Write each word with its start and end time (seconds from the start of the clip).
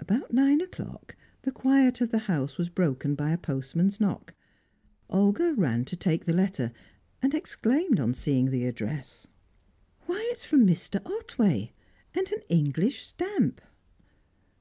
About 0.00 0.32
nine 0.32 0.60
o'clock, 0.60 1.14
the 1.42 1.52
quiet 1.52 2.00
of 2.00 2.10
the 2.10 2.26
house 2.26 2.58
was 2.58 2.68
broken 2.68 3.14
by 3.14 3.30
a 3.30 3.38
postman's 3.38 4.00
knock; 4.00 4.34
Olga 5.08 5.54
ran 5.56 5.84
to 5.84 5.94
take 5.94 6.24
the 6.24 6.32
letter, 6.32 6.72
and 7.22 7.32
exclaimed 7.32 8.00
on 8.00 8.12
seeing 8.12 8.46
the 8.50 8.66
address 8.66 9.28
"Why, 10.06 10.18
it's 10.32 10.42
from 10.42 10.66
Mr. 10.66 11.00
Otway, 11.06 11.70
and 12.12 12.26
an 12.32 12.40
English 12.48 13.06
stamp!" 13.06 13.60